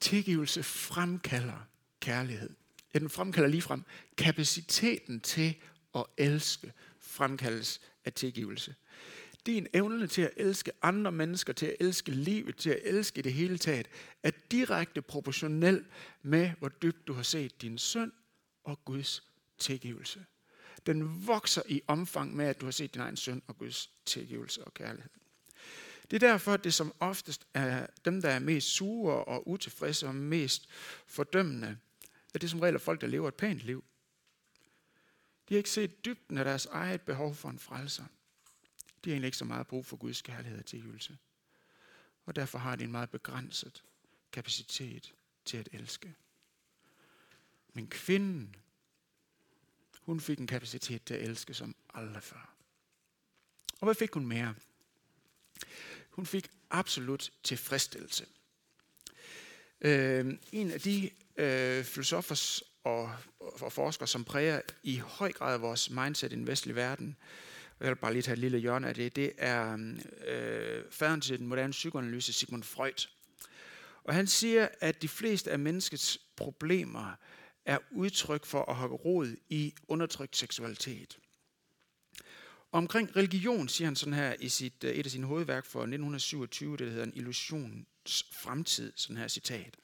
[0.00, 1.66] Tilgivelse fremkalder
[2.00, 2.50] kærlighed.
[2.94, 3.84] Ja, den fremkalder ligefrem
[4.16, 5.56] kapaciteten til
[5.94, 8.74] at elske fremkaldes af tilgivelse.
[9.46, 13.32] Din evne til at elske andre mennesker, til at elske livet, til at elske det
[13.32, 13.88] hele taget,
[14.22, 15.84] er direkte proportionel
[16.22, 18.12] med, hvor dybt du har set din søn
[18.64, 19.22] og Guds
[19.58, 20.24] tilgivelse.
[20.86, 24.64] Den vokser i omfang med, at du har set din egen søn og Guds tilgivelse
[24.64, 25.10] og kærlighed.
[26.10, 30.06] Det er derfor, at det som oftest er dem, der er mest sure og utilfredse
[30.06, 30.68] og mest
[31.06, 31.78] fordømmende,
[32.34, 33.84] at det som regel er folk, der lever et pænt liv.
[35.48, 38.04] De har ikke set dybden af deres eget behov for en frelser.
[39.04, 41.18] De har egentlig ikke så meget brug for Guds kærlighed og tilgivelse.
[42.26, 43.84] Og derfor har de en meget begrænset
[44.32, 46.14] kapacitet til at elske.
[47.72, 48.56] Men kvinden,
[50.02, 52.54] hun fik en kapacitet til at elske som aldrig før.
[53.80, 54.54] Og hvad fik hun mere?
[56.18, 58.26] Hun fik absolut tilfredsstillelse.
[59.80, 65.90] Øh, en af de øh, filosofer og, og forskere, som præger i høj grad vores
[65.90, 67.16] mindset i den vestlige verden,
[67.80, 69.72] jeg vil bare lige tage et lille hjørne af det, det er
[70.26, 73.08] øh, faderen til den moderne psykoanalyse, Sigmund Freud.
[74.04, 77.12] Og han siger, at de fleste af menneskets problemer
[77.64, 81.18] er udtryk for at have rod i undertrykt seksualitet.
[82.72, 86.76] Omkring religion siger han sådan her i sit, øh, et af sine hovedværk for 1927,
[86.76, 89.76] det hedder en illusions fremtid, sådan her citat.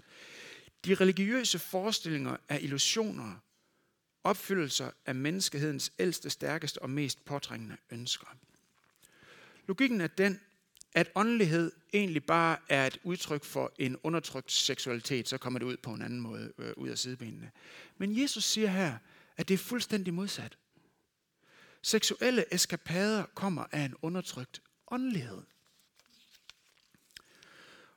[0.85, 3.35] De religiøse forestillinger er illusioner,
[4.24, 8.26] opfyldelser af menneskehedens ældste, stærkeste og mest påtrængende ønsker.
[9.66, 10.41] Logikken er den,
[10.95, 15.76] at åndelighed egentlig bare er et udtryk for en undertrykt seksualitet, så kommer det ud
[15.76, 17.51] på en anden måde øh, ud af sidebenene.
[17.99, 18.99] Men Jesus siger her,
[19.37, 20.59] at det er fuldstændig modsat.
[21.85, 25.43] Seksuelle eskapader kommer af en undertrykt åndelighed.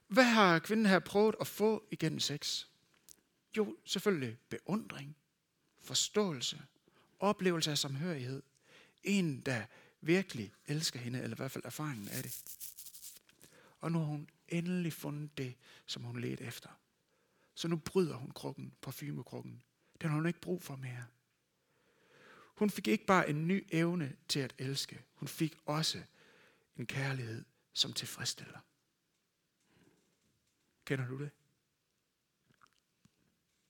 [0.08, 2.66] Hvad har kvinden her prøvet at få igennem sex?
[3.58, 5.16] Jo, selvfølgelig beundring,
[5.80, 6.62] forståelse
[7.20, 8.44] oplevelse af samhørighed.
[9.04, 9.66] En, der
[10.02, 12.44] virkelig elsker hende, eller i hvert fald erfaringen af det.
[13.80, 16.70] Og nu har hun endelig fundet det, som hun ledte efter.
[17.56, 19.64] Så nu bryder hun krukken, parfumekrukken.
[20.02, 21.06] Den har hun ikke brug for mere.
[22.58, 25.04] Hun fik ikke bare en ny evne til at elske.
[25.14, 26.04] Hun fik også
[26.78, 28.60] en kærlighed, som tilfredsstiller.
[30.86, 31.30] Kender du det?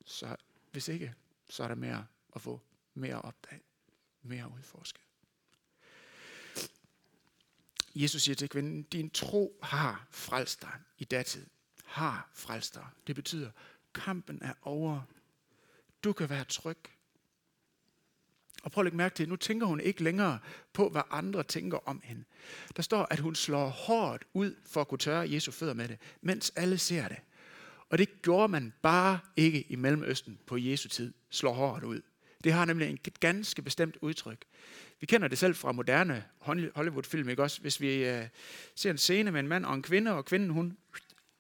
[0.06, 0.36] Så
[0.72, 1.16] hvis ikke,
[1.50, 2.62] så er der mere at få,
[2.94, 3.62] mere at opdage,
[4.22, 5.00] mere at udforske.
[7.96, 11.48] Jesus siger til kvinden, din tro har frelst dig i datid.
[11.86, 12.88] Har frelst dig.
[13.08, 13.52] Det betyder,
[13.94, 15.02] kampen er over.
[16.04, 16.78] Du kan være tryg.
[18.68, 20.40] Og prøv at lægge mærke til, nu tænker hun ikke længere
[20.74, 22.24] på, hvad andre tænker om hende.
[22.76, 25.98] Der står, at hun slår hårdt ud for at kunne tørre Jesu fødder med det,
[26.22, 27.18] mens alle ser det.
[27.90, 32.02] Og det gjorde man bare ikke i Mellemøsten på Jesu tid, slår hårdt ud.
[32.44, 34.46] Det har nemlig en ganske bestemt udtryk.
[35.00, 36.24] Vi kender det selv fra moderne
[36.76, 37.62] Hollywood-film, ikke også?
[37.62, 38.24] Hvis vi øh,
[38.76, 40.78] ser en scene med en mand og en kvinde, og kvinden hun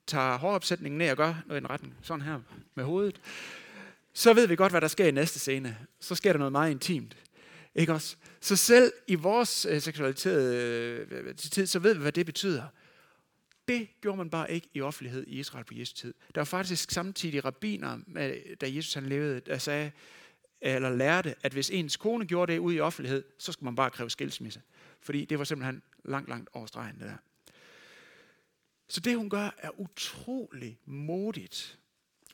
[0.07, 2.39] tager håropsætningen ned og gør noget i en retning, sådan her
[2.75, 3.21] med hovedet,
[4.17, 5.77] så ved vi godt, hvad der sker i næste scene.
[5.99, 7.17] Så sker der noget meget intimt.
[7.75, 8.15] Ikke også?
[8.41, 12.63] Så selv i vores øh, seksualitet uh, tid, så ved vi, hvad det betyder.
[13.67, 16.13] Det gjorde man bare ikke i offentlighed i Israel på Jesu tid.
[16.35, 17.43] Der var faktisk samtidig
[18.07, 19.91] med øh, da Jesus han levede, der sagde,
[20.61, 23.91] eller lærte, at hvis ens kone gjorde det ude i offentlighed, så skulle man bare
[23.91, 24.61] kræve skilsmisse.
[25.01, 27.17] Fordi det var simpelthen langt, langt over stregen, det der.
[28.89, 31.79] Så det, hun gør, er utrolig modigt.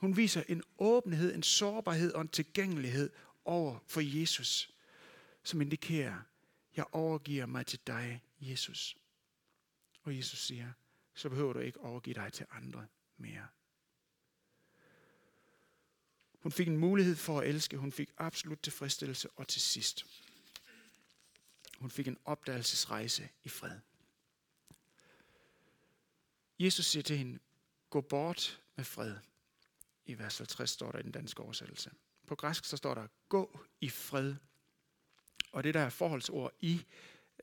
[0.03, 3.09] Hun viser en åbenhed, en sårbarhed og en tilgængelighed
[3.45, 4.73] over for Jesus,
[5.43, 6.21] som indikerer,
[6.75, 8.97] jeg overgiver mig til dig, Jesus.
[10.01, 10.71] Og Jesus siger,
[11.13, 12.87] så behøver du ikke overgive dig til andre
[13.17, 13.47] mere.
[16.39, 17.77] Hun fik en mulighed for at elske.
[17.77, 19.29] Hun fik absolut tilfredsstillelse.
[19.29, 20.05] Og til sidst,
[21.77, 23.79] hun fik en opdagelsesrejse i fred.
[26.59, 27.39] Jesus siger til hende,
[27.89, 29.15] gå bort med fred.
[30.05, 31.91] I vers 50 står der i den danske oversættelse.
[32.27, 34.35] På græsk så står der, gå i fred.
[35.51, 36.85] Og det der forholdsord i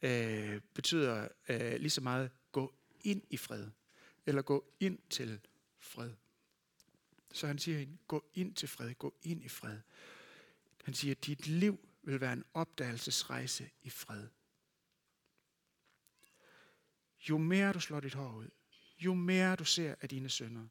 [0.02, 3.66] øh, betyder øh, lige så meget, gå ind i fred.
[4.26, 5.40] Eller gå ind til
[5.78, 6.10] fred.
[7.32, 9.78] Så han siger hende, gå ind til fred, gå ind i fred.
[10.84, 14.28] Han siger, at dit liv vil være en opdagelsesrejse i fred.
[17.28, 18.48] Jo mere du slår dit hår ud,
[18.98, 20.68] jo mere du ser af dine sønder,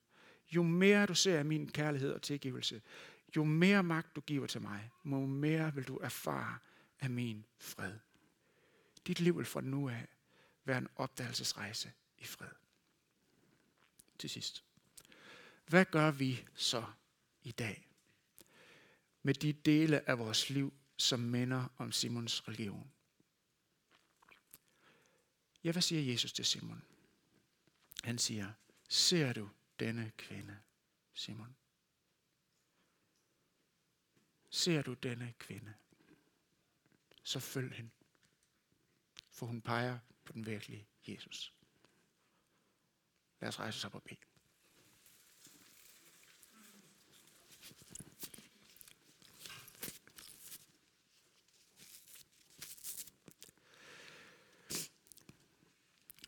[0.51, 2.81] jo mere du ser af min kærlighed og tilgivelse,
[3.35, 6.57] jo mere magt du giver til mig, jo mere vil du erfare
[6.99, 7.93] af min fred.
[9.07, 10.07] Dit liv vil fra nu af
[10.65, 12.51] være en opdagelsesrejse i fred.
[14.19, 14.63] Til sidst.
[15.67, 16.85] Hvad gør vi så
[17.43, 17.87] i dag
[19.23, 22.91] med de dele af vores liv, som minder om Simons religion?
[25.63, 26.81] Ja, hvad siger Jesus til Simon?
[28.03, 28.51] Han siger,
[28.89, 29.49] ser du
[29.79, 30.59] denne kvinde,
[31.13, 31.55] Simon?
[34.49, 35.73] Ser du denne kvinde?
[37.23, 37.91] Så følg hende.
[39.29, 41.53] For hun peger på den virkelige Jesus.
[43.39, 44.19] Lad os rejse os op og bede.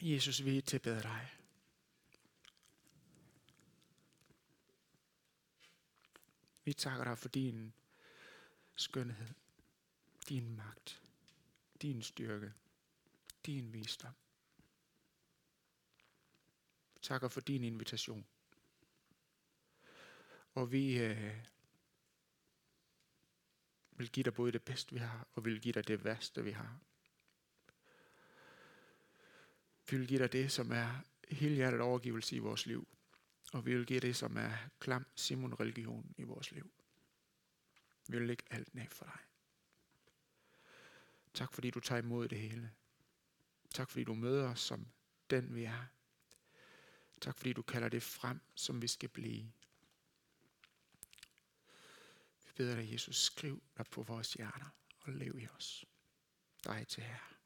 [0.02, 1.41] Jesus, vi tilbeder dig.
[6.72, 7.74] Vi takker dig for din
[8.76, 9.28] skønhed,
[10.30, 11.02] din magt,
[11.82, 12.54] din styrke,
[13.46, 14.14] din visdom.
[16.94, 18.26] Vi takker for din invitation.
[20.54, 21.46] Og vi øh,
[23.92, 26.52] vil give dig både det bedste, vi har, og vil give dig det værste, vi
[26.52, 26.80] har.
[29.90, 32.88] Vi vil give dig det, som er helhjertet overgivelse i vores liv.
[33.52, 36.72] Og vi vil give det, som er klam Simon-religion i vores liv.
[38.08, 39.20] Vi vil lægge alt ned for dig.
[41.34, 42.72] Tak fordi du tager imod det hele.
[43.74, 44.88] Tak fordi du møder os som
[45.30, 45.86] den vi er.
[47.22, 49.52] Tak fordi du kalder det frem, som vi skal blive.
[52.46, 55.86] Vi beder dig, Jesus, skriv dig på vores hjerter og lev i os.
[56.64, 57.38] Dig til her.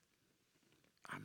[1.04, 1.24] Amen.